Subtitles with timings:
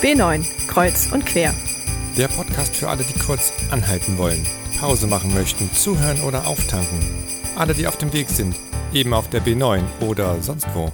[0.00, 1.52] B9, Kreuz und Quer.
[2.16, 4.46] Der Podcast für alle, die kurz anhalten wollen,
[4.78, 7.00] Pause machen möchten, zuhören oder auftanken.
[7.56, 8.54] Alle, die auf dem Weg sind,
[8.92, 10.92] eben auf der B9 oder sonst wo.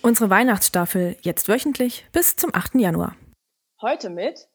[0.00, 2.76] Unsere Weihnachtsstaffel jetzt wöchentlich bis zum 8.
[2.76, 3.16] Januar.
[3.82, 4.46] Heute mit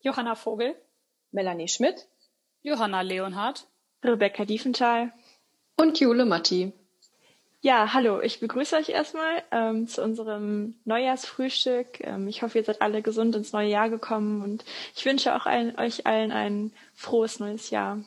[0.00, 0.74] Johanna Vogel,
[1.30, 2.08] Melanie Schmidt,
[2.60, 3.66] Johanna Leonhardt,
[4.04, 5.14] Rebecca Diefenthal
[5.78, 6.74] und Jule Matti.
[7.62, 12.00] Ja, hallo, ich begrüße euch erstmal ähm, zu unserem Neujahrsfrühstück.
[12.00, 14.64] Ähm, ich hoffe, ihr seid alle gesund ins neue Jahr gekommen und
[14.96, 18.02] ich wünsche auch allen, euch allen ein frohes neues Jahr.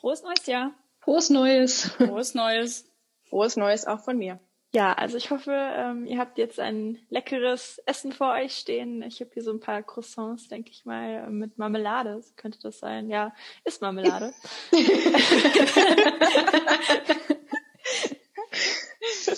[0.00, 0.72] Frohes neues Jahr.
[0.98, 1.92] Frohes Neues.
[1.96, 2.90] Frohes Neues.
[3.28, 4.40] Frohes Neues auch von mir.
[4.74, 9.02] Ja, also ich hoffe, ähm, ihr habt jetzt ein leckeres Essen vor euch stehen.
[9.02, 12.20] Ich habe hier so ein paar Croissants, denke ich mal, mit Marmelade.
[12.20, 13.08] So könnte das sein.
[13.08, 13.32] Ja,
[13.64, 14.34] ist Marmelade.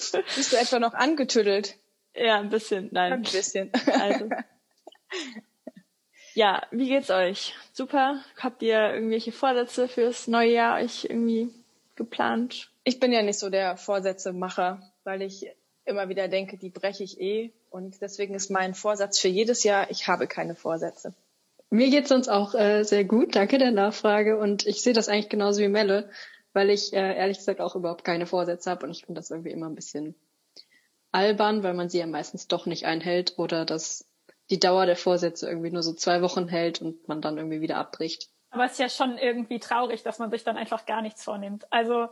[0.37, 1.77] Bist du etwa noch angetüdelt?
[2.15, 2.89] Ja, ein bisschen.
[2.93, 3.13] Nein.
[3.13, 3.71] Ein bisschen.
[3.87, 4.29] Also.
[6.35, 7.55] Ja, wie geht's euch?
[7.73, 8.23] Super.
[8.37, 11.53] Habt ihr irgendwelche Vorsätze fürs neue Jahr euch irgendwie
[11.97, 12.71] geplant?
[12.85, 15.51] Ich bin ja nicht so der Vorsätzemacher, weil ich
[15.85, 17.53] immer wieder denke, die breche ich eh.
[17.71, 21.15] Und deswegen ist mein Vorsatz für jedes Jahr, ich habe keine Vorsätze.
[21.69, 23.37] Mir geht's sonst auch äh, sehr gut.
[23.37, 24.39] Danke der Nachfrage.
[24.39, 26.11] Und ich sehe das eigentlich genauso wie Melle
[26.53, 29.51] weil ich äh, ehrlich gesagt auch überhaupt keine Vorsätze habe und ich finde das irgendwie
[29.51, 30.15] immer ein bisschen
[31.13, 34.09] albern, weil man sie ja meistens doch nicht einhält oder dass
[34.51, 37.77] die Dauer der Vorsätze irgendwie nur so zwei Wochen hält und man dann irgendwie wieder
[37.77, 38.29] abbricht.
[38.51, 41.73] Aber es ist ja schon irgendwie traurig, dass man sich dann einfach gar nichts vornimmt.
[41.73, 42.09] Also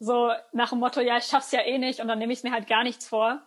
[0.00, 2.50] so nach dem Motto, ja, ich schaff's ja eh nicht und dann nehme ich mir
[2.50, 3.40] halt gar nichts vor.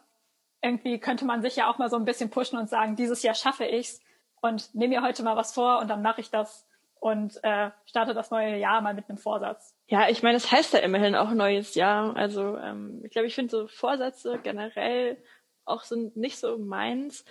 [0.62, 3.36] Irgendwie könnte man sich ja auch mal so ein bisschen pushen und sagen, dieses Jahr
[3.36, 4.00] schaffe ich's
[4.42, 6.66] und nehme mir heute mal was vor und dann mache ich das
[7.06, 9.76] und äh, starte das neue Jahr mal mit einem Vorsatz.
[9.86, 12.16] Ja, ich meine, es heißt ja immerhin auch neues Jahr.
[12.16, 15.16] Also ähm, ich glaube, ich finde so Vorsätze generell
[15.66, 17.24] auch sind nicht so meins.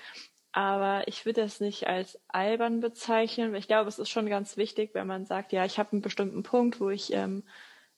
[0.52, 3.52] Aber ich würde das nicht als albern bezeichnen.
[3.56, 6.44] Ich glaube, es ist schon ganz wichtig, wenn man sagt, ja, ich habe einen bestimmten
[6.44, 7.42] Punkt, wo ich ähm,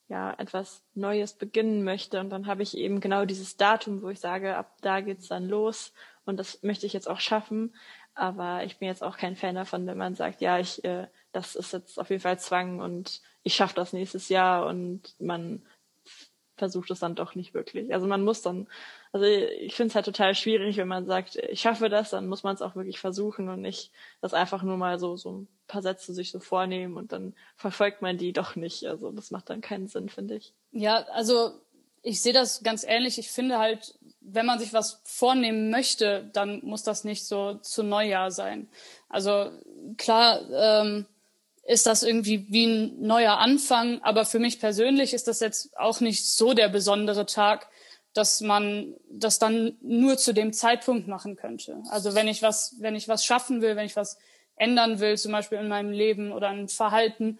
[0.08, 2.20] ja etwas Neues beginnen möchte.
[2.20, 5.46] Und dann habe ich eben genau dieses Datum, wo ich sage, ab da geht's dann
[5.46, 5.92] los.
[6.24, 7.74] Und das möchte ich jetzt auch schaffen.
[8.16, 11.54] Aber ich bin jetzt auch kein Fan davon, wenn man sagt, ja, ich äh, das
[11.54, 15.62] ist jetzt auf jeden Fall Zwang und ich schaffe das nächstes Jahr und man
[16.56, 17.92] versucht es dann doch nicht wirklich.
[17.92, 18.66] Also man muss dann,
[19.12, 22.42] also ich finde es halt total schwierig, wenn man sagt, ich schaffe das, dann muss
[22.42, 25.82] man es auch wirklich versuchen und nicht das einfach nur mal so, so ein paar
[25.82, 28.86] Sätze sich so vornehmen und dann verfolgt man die doch nicht.
[28.86, 30.54] Also das macht dann keinen Sinn, finde ich.
[30.72, 31.60] Ja, also
[32.02, 33.18] ich sehe das ganz ähnlich.
[33.18, 33.98] Ich finde halt,
[34.28, 38.68] wenn man sich was vornehmen möchte, dann muss das nicht so zu Neujahr sein.
[39.08, 39.50] Also
[39.96, 41.06] klar, ähm,
[41.66, 44.00] ist das irgendwie wie ein neuer Anfang.
[44.02, 47.68] Aber für mich persönlich ist das jetzt auch nicht so der besondere Tag,
[48.14, 51.82] dass man das dann nur zu dem Zeitpunkt machen könnte.
[51.90, 54.16] Also wenn ich was, wenn ich was schaffen will, wenn ich was
[54.56, 57.38] ändern will, zum Beispiel in meinem Leben oder ein Verhalten,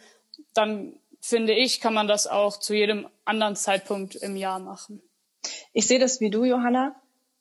[0.53, 5.03] dann finde ich, kann man das auch zu jedem anderen Zeitpunkt im Jahr machen.
[5.73, 6.95] Ich sehe das wie du, Johanna.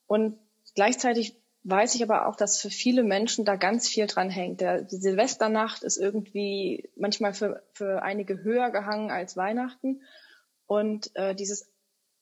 [0.08, 0.38] Und
[0.76, 4.62] gleichzeitig weiß ich aber auch, dass für viele Menschen da ganz viel dran hängt.
[4.62, 10.02] Die Silvesternacht ist irgendwie manchmal für, für einige höher gehangen als Weihnachten.
[10.68, 11.68] Und äh, dieses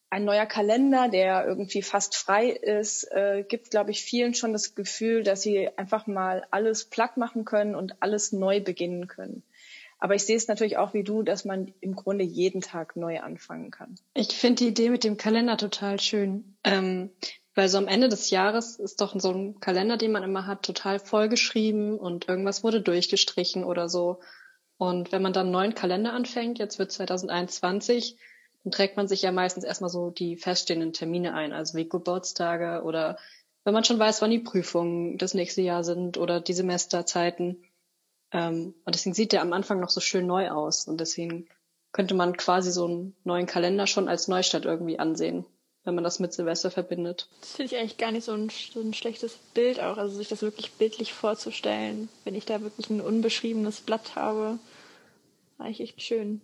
[0.09, 4.75] ein neuer Kalender, der irgendwie fast frei ist, äh, gibt, glaube ich, vielen schon das
[4.75, 9.41] Gefühl, dass sie einfach mal alles platt machen können und alles neu beginnen können.
[10.03, 13.21] Aber ich sehe es natürlich auch wie du, dass man im Grunde jeden Tag neu
[13.21, 13.95] anfangen kann.
[14.13, 16.57] Ich finde die Idee mit dem Kalender total schön.
[16.65, 17.11] Ähm,
[17.55, 20.63] weil so am Ende des Jahres ist doch so ein Kalender, den man immer hat,
[20.63, 24.19] total vollgeschrieben und irgendwas wurde durchgestrichen oder so.
[24.75, 28.17] Und wenn man dann einen neuen Kalender anfängt, jetzt wird 2021,
[28.65, 32.83] dann trägt man sich ja meistens erstmal so die feststehenden Termine ein, also wie Geburtstage
[32.83, 33.17] oder
[33.63, 37.63] wenn man schon weiß, wann die Prüfungen das nächste Jahr sind oder die Semesterzeiten.
[38.33, 40.87] Ähm, und deswegen sieht der am Anfang noch so schön neu aus.
[40.87, 41.47] Und deswegen
[41.93, 45.45] könnte man quasi so einen neuen Kalender schon als Neustart irgendwie ansehen
[45.83, 47.27] wenn man das mit Silvester verbindet.
[47.41, 50.29] Das finde ich eigentlich gar nicht so ein, so ein schlechtes Bild auch, also sich
[50.29, 54.59] das wirklich bildlich vorzustellen, wenn ich da wirklich ein unbeschriebenes Blatt habe.
[55.57, 56.41] Eigentlich echt schön.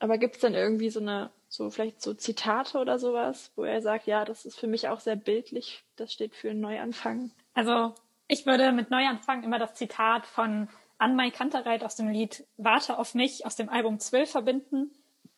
[0.00, 4.06] Aber gibt's dann irgendwie so eine, so vielleicht so Zitate oder sowas, wo er sagt,
[4.06, 7.30] ja, das ist für mich auch sehr bildlich, das steht für einen Neuanfang?
[7.54, 7.94] Also
[8.26, 10.68] ich würde mit Neuanfang immer das Zitat von
[11.02, 14.92] Anmai Kantereit aus dem Lied Warte auf mich aus dem Album 12 verbinden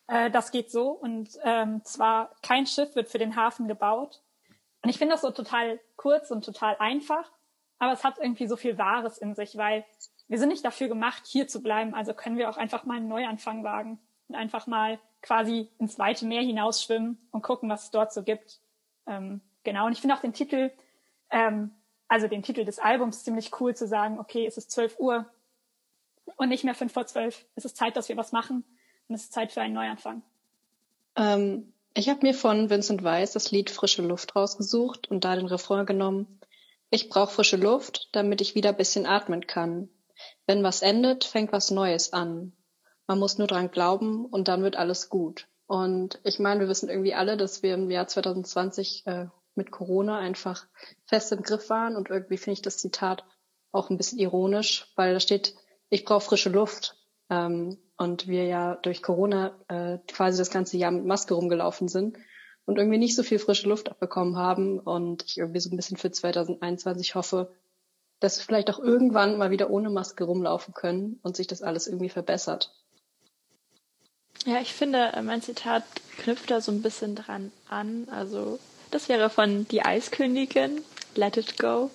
[0.07, 4.23] äh, das geht so und ähm, zwar kein Schiff wird für den Hafen gebaut.
[4.83, 7.31] Und ich finde das so total kurz und total einfach,
[7.79, 9.85] aber es hat irgendwie so viel Wahres in sich, weil
[10.29, 11.95] wir sind nicht dafür gemacht, hier zu bleiben.
[11.95, 16.27] Also können wir auch einfach mal einen Neuanfang wagen und einfach mal quasi ins weite
[16.27, 18.61] Meer hinausschwimmen und gucken, was es dort so gibt.
[19.07, 19.87] Ähm, genau.
[19.87, 20.71] Und ich finde auch den Titel
[21.31, 21.75] ähm,
[22.09, 25.27] also den Titel des Albums ziemlich cool zu sagen, okay, es ist 12 Uhr
[26.37, 27.47] und nicht mehr fünf vor zwölf.
[27.55, 28.65] Es ist Zeit, dass wir was machen
[29.09, 30.23] und es ist Zeit für einen Neuanfang.
[31.17, 35.47] Ähm, ich habe mir von Vincent Weiss das Lied Frische Luft rausgesucht und da den
[35.47, 36.41] Refrain genommen.
[36.91, 39.88] Ich brauche frische Luft, damit ich wieder bisschen atmen kann.
[40.47, 42.53] Wenn was endet, fängt was Neues an.
[43.06, 45.47] Man muss nur dran glauben und dann wird alles gut.
[45.67, 50.19] Und ich meine, wir wissen irgendwie alle, dass wir im Jahr 2020 äh, mit Corona
[50.19, 50.67] einfach
[51.06, 51.97] fest im Griff waren.
[51.97, 53.25] Und irgendwie finde ich das Zitat
[53.73, 55.55] auch ein bisschen ironisch, weil da steht,
[55.89, 56.97] ich brauche frische Luft.
[57.31, 62.19] Ähm, und wir ja durch Corona äh, quasi das ganze Jahr mit Maske rumgelaufen sind
[62.67, 64.79] und irgendwie nicht so viel frische Luft abbekommen haben.
[64.81, 67.55] Und ich irgendwie so ein bisschen für 2021 hoffe,
[68.21, 71.87] dass wir vielleicht auch irgendwann mal wieder ohne Maske rumlaufen können und sich das alles
[71.87, 72.73] irgendwie verbessert.
[74.47, 75.85] Ja, ich finde, äh, mein Zitat
[76.19, 78.09] knüpft da so ein bisschen dran an.
[78.11, 78.59] Also,
[78.91, 80.83] das wäre von Die Eiskönigin,
[81.17, 81.91] Let It Go.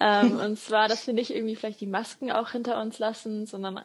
[0.00, 3.80] Ähm, und zwar, dass wir nicht irgendwie vielleicht die Masken auch hinter uns lassen, sondern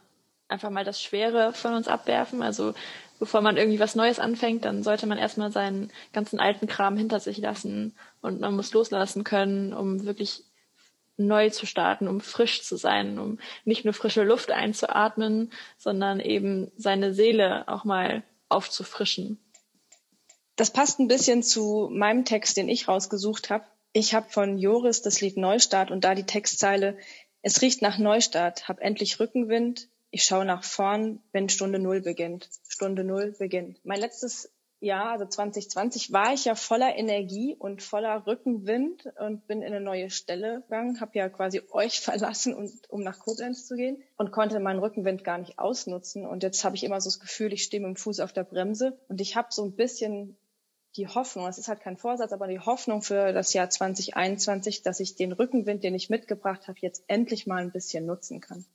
[0.48, 2.42] einfach mal das Schwere von uns abwerfen.
[2.42, 2.74] Also,
[3.20, 7.20] bevor man irgendwie was Neues anfängt, dann sollte man erstmal seinen ganzen alten Kram hinter
[7.20, 10.44] sich lassen und man muss loslassen können, um wirklich
[11.20, 16.72] neu zu starten, um frisch zu sein, um nicht nur frische Luft einzuatmen, sondern eben
[16.78, 19.38] seine Seele auch mal aufzufrischen.
[20.56, 23.66] Das passt ein bisschen zu meinem Text, den ich rausgesucht habe.
[23.92, 26.98] Ich habe von Joris das Lied Neustart und da die Textzeile
[27.42, 32.50] Es riecht nach Neustart, hab endlich Rückenwind, ich schaue nach vorn, wenn Stunde Null beginnt.
[32.68, 33.80] Stunde Null beginnt.
[33.84, 39.62] Mein letztes Jahr, also 2020, war ich ja voller Energie und voller Rückenwind und bin
[39.62, 43.76] in eine neue Stelle gegangen, habe ja quasi euch verlassen, und, um nach Koblenz zu
[43.76, 46.26] gehen und konnte meinen Rückenwind gar nicht ausnutzen.
[46.26, 48.44] Und jetzt habe ich immer so das Gefühl, ich stehe mit dem Fuß auf der
[48.44, 50.38] Bremse und ich habe so ein bisschen
[50.96, 55.00] die Hoffnung, es ist halt kein Vorsatz, aber die Hoffnung für das Jahr 2021, dass
[55.00, 58.66] ich den Rückenwind, den ich mitgebracht habe, jetzt endlich mal ein bisschen nutzen kann.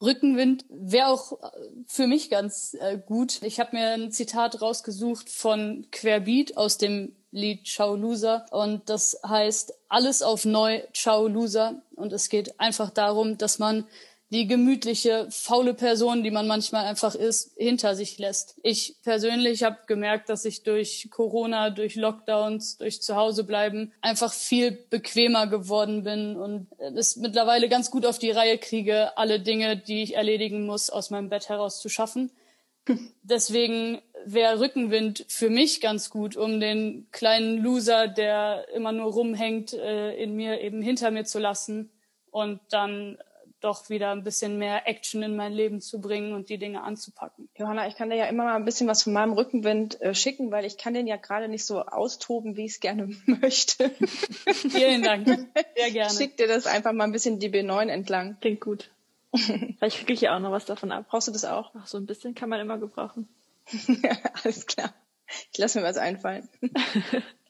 [0.00, 1.50] Rückenwind wäre auch äh,
[1.86, 3.42] für mich ganz äh, gut.
[3.42, 9.20] Ich habe mir ein Zitat rausgesucht von Querbeat aus dem Lied Ciao Loser und das
[9.26, 13.86] heißt alles auf neu Ciao Loser und es geht einfach darum, dass man
[14.30, 18.58] die gemütliche, faule Person, die man manchmal einfach ist, hinter sich lässt.
[18.62, 25.46] Ich persönlich habe gemerkt, dass ich durch Corona, durch Lockdowns, durch Zuhausebleiben einfach viel bequemer
[25.46, 30.14] geworden bin und es mittlerweile ganz gut auf die Reihe kriege, alle Dinge, die ich
[30.14, 32.30] erledigen muss, aus meinem Bett heraus zu schaffen.
[33.22, 39.72] Deswegen wäre Rückenwind für mich ganz gut, um den kleinen Loser, der immer nur rumhängt,
[39.72, 41.90] äh, in mir eben hinter mir zu lassen
[42.30, 43.16] und dann
[43.60, 47.48] doch wieder ein bisschen mehr Action in mein Leben zu bringen und die Dinge anzupacken.
[47.56, 50.50] Johanna, ich kann dir ja immer mal ein bisschen was von meinem Rückenwind äh, schicken,
[50.50, 53.90] weil ich kann den ja gerade nicht so austoben, wie ich es gerne möchte.
[53.90, 55.26] Vielen Dank.
[55.76, 56.14] Sehr gerne.
[56.14, 58.36] Schick dir das einfach mal ein bisschen die B9 entlang.
[58.40, 58.90] Klingt gut.
[59.32, 61.06] Vielleicht kriege ich ja auch noch was davon ab.
[61.08, 61.72] Brauchst du das auch?
[61.74, 63.28] Ach, so ein bisschen kann man immer gebrauchen.
[64.02, 64.94] ja, alles klar.
[65.52, 66.48] Ich lasse mir was einfallen.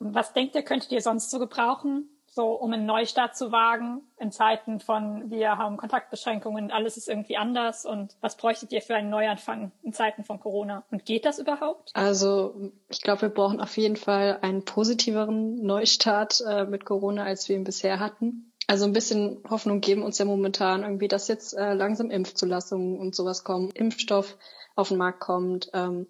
[0.00, 2.08] was denkt ihr, könntet ihr sonst so gebrauchen?
[2.38, 7.37] So um einen Neustart zu wagen in Zeiten von wir haben Kontaktbeschränkungen, alles ist irgendwie
[7.37, 11.40] anders und was bräuchtet ihr für einen Neuanfang in Zeiten von Corona und geht das
[11.40, 11.90] überhaupt?
[11.94, 17.48] Also ich glaube, wir brauchen auf jeden Fall einen positiveren Neustart äh, mit Corona, als
[17.48, 18.53] wir ihn bisher hatten.
[18.69, 23.17] Also ein bisschen Hoffnung geben uns ja momentan irgendwie, dass jetzt äh, langsam Impfzulassungen und
[23.17, 24.39] sowas kommen, Impfstoff
[24.77, 26.06] auf den Markt kommt ähm,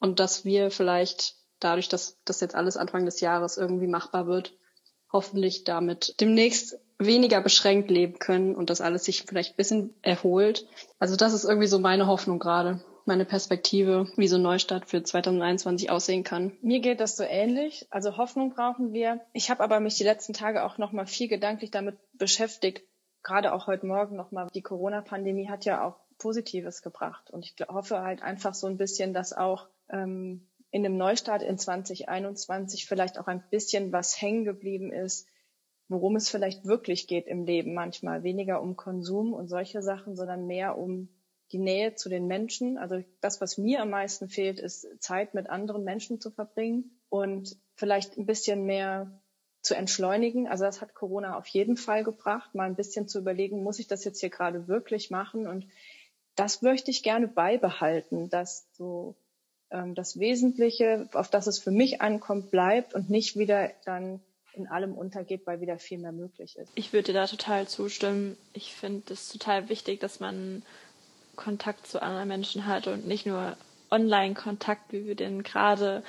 [0.00, 4.52] und dass wir vielleicht dadurch, dass das jetzt alles Anfang des Jahres irgendwie machbar wird,
[5.12, 10.66] hoffentlich damit demnächst weniger beschränkt leben können und das alles sich vielleicht ein bisschen erholt.
[10.98, 15.90] Also das ist irgendwie so meine Hoffnung gerade, meine Perspektive, wie so Neustart für 2021
[15.90, 16.56] aussehen kann.
[16.62, 17.86] Mir geht das so ähnlich.
[17.90, 19.20] Also Hoffnung brauchen wir.
[19.32, 22.82] Ich habe aber mich die letzten Tage auch noch mal viel gedanklich damit beschäftigt.
[23.22, 24.48] Gerade auch heute Morgen noch mal.
[24.54, 29.12] Die Corona-Pandemie hat ja auch Positives gebracht und ich hoffe halt einfach so ein bisschen,
[29.12, 34.90] dass auch ähm, in dem Neustart in 2021 vielleicht auch ein bisschen was hängen geblieben
[34.90, 35.28] ist,
[35.88, 38.22] worum es vielleicht wirklich geht im Leben manchmal.
[38.24, 41.10] Weniger um Konsum und solche Sachen, sondern mehr um
[41.52, 42.78] die Nähe zu den Menschen.
[42.78, 47.54] Also das, was mir am meisten fehlt, ist Zeit mit anderen Menschen zu verbringen und
[47.74, 49.20] vielleicht ein bisschen mehr
[49.60, 50.48] zu entschleunigen.
[50.48, 53.88] Also das hat Corona auf jeden Fall gebracht, mal ein bisschen zu überlegen, muss ich
[53.88, 55.46] das jetzt hier gerade wirklich machen?
[55.46, 55.68] Und
[56.34, 59.16] das möchte ich gerne beibehalten, dass so
[59.94, 64.20] das Wesentliche, auf das es für mich ankommt, bleibt und nicht wieder dann
[64.54, 66.70] in allem untergeht, weil wieder viel mehr möglich ist.
[66.74, 68.36] Ich würde dir da total zustimmen.
[68.52, 70.62] Ich finde es total wichtig, dass man
[71.36, 73.56] Kontakt zu anderen Menschen hat und nicht nur
[73.90, 76.02] Online-Kontakt, wie wir den gerade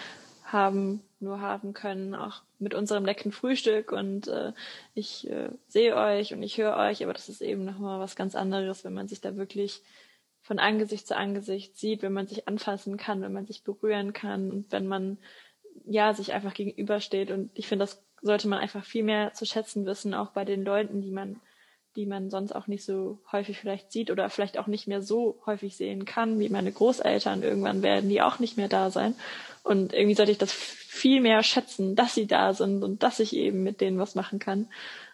[0.43, 4.51] haben nur haben können, auch mit unserem leckeren Frühstück und äh,
[4.93, 8.35] ich äh, sehe euch und ich höre euch, aber das ist eben nochmal was ganz
[8.35, 9.81] anderes, wenn man sich da wirklich
[10.43, 14.51] von Angesicht zu Angesicht sieht, wenn man sich anfassen kann, wenn man sich berühren kann
[14.51, 15.17] und wenn man
[15.85, 19.85] ja sich einfach gegenübersteht und ich finde, das sollte man einfach viel mehr zu schätzen
[19.85, 21.41] wissen, auch bei den Leuten, die man
[21.95, 25.39] die man sonst auch nicht so häufig vielleicht sieht oder vielleicht auch nicht mehr so
[25.45, 27.43] häufig sehen kann, wie meine Großeltern.
[27.43, 29.13] Irgendwann werden die auch nicht mehr da sein.
[29.63, 33.35] Und irgendwie sollte ich das viel mehr schätzen, dass sie da sind und dass ich
[33.35, 34.67] eben mit denen was machen kann.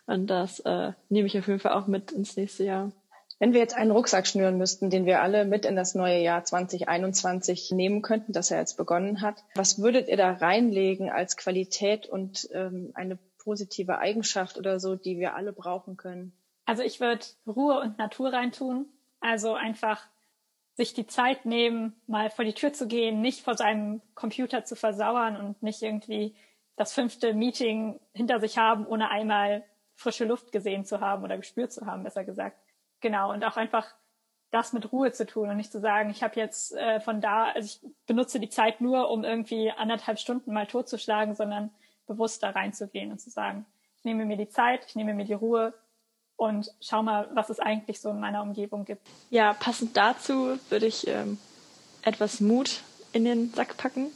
[0.05, 2.91] Und das äh, nehme ich auf jeden Fall auch mit ins nächste Jahr.
[3.39, 6.43] Wenn wir jetzt einen Rucksack schnüren müssten, den wir alle mit in das neue Jahr
[6.43, 12.05] 2021 nehmen könnten, das er jetzt begonnen hat, was würdet ihr da reinlegen als Qualität
[12.05, 16.34] und ähm, eine positive Eigenschaft oder so, die wir alle brauchen können?
[16.65, 18.86] Also ich würde Ruhe und Natur reintun.
[19.22, 20.05] Also einfach
[20.75, 24.75] sich die Zeit nehmen, mal vor die Tür zu gehen, nicht vor seinem Computer zu
[24.75, 26.36] versauern und nicht irgendwie
[26.75, 29.63] das fünfte Meeting hinter sich haben, ohne einmal
[29.96, 32.58] frische Luft gesehen zu haben oder gespürt zu haben, besser gesagt.
[33.01, 33.85] Genau, und auch einfach
[34.51, 37.45] das mit Ruhe zu tun und nicht zu sagen, ich habe jetzt äh, von da,
[37.45, 41.69] also ich benutze die Zeit nur, um irgendwie anderthalb Stunden mal totzuschlagen, sondern
[42.07, 43.65] bewusst da reinzugehen und zu sagen,
[43.97, 45.73] ich nehme mir die Zeit, ich nehme mir die Ruhe
[46.35, 49.05] und schau mal, was es eigentlich so in meiner Umgebung gibt.
[49.29, 51.37] Ja, passend dazu würde ich ähm,
[52.01, 54.07] etwas Mut in den Sack packen.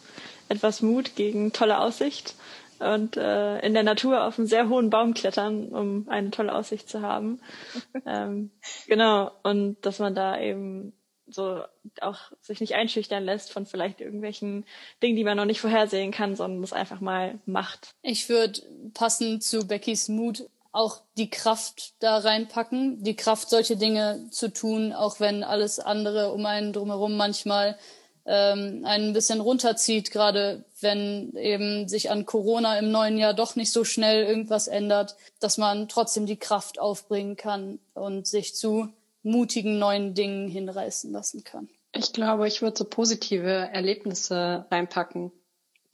[0.49, 2.35] Etwas Mut gegen tolle Aussicht
[2.79, 6.89] und äh, in der Natur auf einen sehr hohen Baum klettern, um eine tolle Aussicht
[6.89, 7.39] zu haben.
[8.05, 8.51] ähm,
[8.87, 10.93] genau, und dass man da eben
[11.27, 11.61] so
[12.01, 14.65] auch sich nicht einschüchtern lässt von vielleicht irgendwelchen
[15.01, 17.95] Dingen, die man noch nicht vorhersehen kann, sondern das einfach mal macht.
[18.01, 18.61] Ich würde
[18.93, 24.91] passend zu Beckys Mut auch die Kraft da reinpacken, die Kraft, solche Dinge zu tun,
[24.91, 27.77] auch wenn alles andere um einen drumherum manchmal
[28.25, 33.71] ähm, ein bisschen runterzieht, gerade wenn eben sich an Corona im neuen Jahr doch nicht
[33.71, 38.89] so schnell irgendwas ändert, dass man trotzdem die Kraft aufbringen kann und sich zu
[39.23, 41.69] mutigen neuen Dingen hinreißen lassen kann.
[41.93, 45.31] Ich glaube, ich würde so positive Erlebnisse reinpacken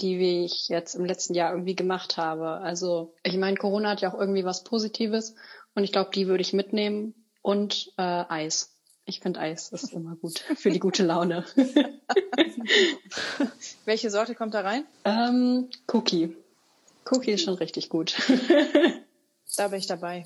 [0.01, 2.49] die ich jetzt im letzten Jahr irgendwie gemacht habe.
[2.49, 5.35] Also ich meine, Corona hat ja auch irgendwie was Positives
[5.75, 8.78] und ich glaube, die würde ich mitnehmen und äh, Eis.
[9.09, 11.43] Ich finde Eis ist immer gut für die gute Laune.
[13.85, 14.85] Welche Sorte kommt da rein?
[15.03, 16.37] Ähm, Cookie.
[17.09, 18.15] Cookie ist schon richtig gut.
[19.57, 20.25] da bin ich dabei.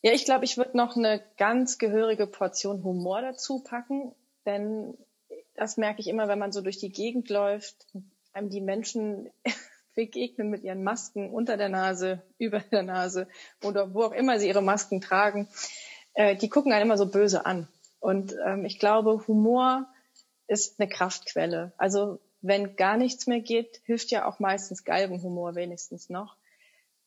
[0.00, 4.14] Ja, ich glaube, ich würde noch eine ganz gehörige Portion Humor dazu packen,
[4.46, 4.96] denn
[5.54, 7.86] das merke ich immer, wenn man so durch die Gegend läuft
[8.32, 9.28] einem die Menschen
[9.94, 13.28] begegnen mit ihren Masken unter der Nase, über der Nase
[13.62, 15.46] oder wo auch immer sie ihre Masken tragen,
[16.16, 17.68] äh, die gucken einen immer so böse an.
[18.00, 19.86] Und ähm, ich glaube, Humor
[20.48, 21.72] ist eine Kraftquelle.
[21.76, 26.36] Also wenn gar nichts mehr geht, hilft ja auch meistens Galgenhumor wenigstens noch.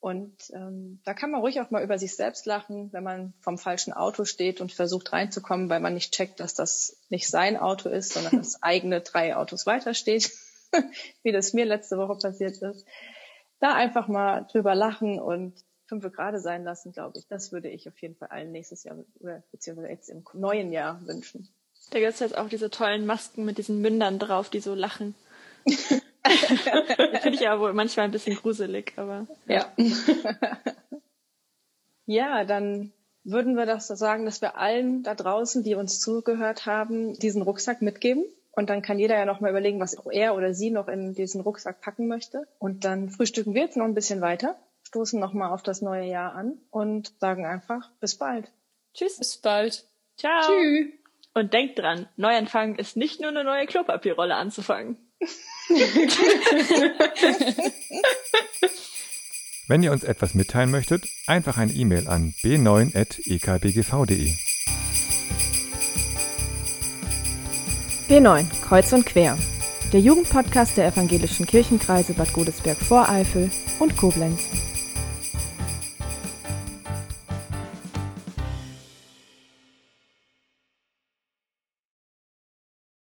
[0.02, 3.58] Und ähm, da kann man ruhig auch mal über sich selbst lachen, wenn man vom
[3.58, 7.90] falschen Auto steht und versucht reinzukommen, weil man nicht checkt, dass das nicht sein Auto
[7.90, 10.32] ist, sondern das eigene drei Autos weiter steht.
[11.24, 12.86] wie das mir letzte Woche passiert ist.
[13.60, 15.54] Da einfach mal drüber lachen und
[15.90, 17.28] fünf gerade sein lassen, glaube ich.
[17.28, 21.06] Das würde ich auf jeden Fall allen nächstes Jahr oder beziehungsweise jetzt im neuen Jahr
[21.06, 21.50] wünschen.
[21.92, 25.16] Da gibt es jetzt auch diese tollen Masken mit diesen Mündern drauf, die so lachen.
[25.66, 29.28] Finde ich ja wohl manchmal ein bisschen gruselig, aber.
[29.48, 29.74] Ja.
[32.06, 32.94] ja, dann
[33.24, 37.82] würden wir das sagen, dass wir allen da draußen, die uns zugehört haben, diesen Rucksack
[37.82, 41.14] mitgeben und dann kann jeder ja noch mal überlegen, was er oder sie noch in
[41.14, 42.48] diesen Rucksack packen möchte.
[42.58, 46.08] Und dann frühstücken wir jetzt noch ein bisschen weiter, stoßen noch mal auf das neue
[46.08, 48.52] Jahr an und sagen einfach bis bald.
[48.96, 49.20] Tschüss.
[49.20, 49.86] Bis bald.
[50.18, 50.42] Ciao.
[50.48, 50.88] Tschüss.
[51.36, 54.98] Und denkt dran, Neuanfang ist nicht nur eine neue Klopapierrolle anzufangen.
[59.68, 64.34] Wenn ihr uns etwas mitteilen möchtet, einfach eine E-Mail an b9.ekbgv.de.
[68.08, 69.38] B9, Kreuz und Quer.
[69.94, 74.48] Der Jugendpodcast der evangelischen Kirchenkreise Bad Godesberg-Voreifel und Koblenz.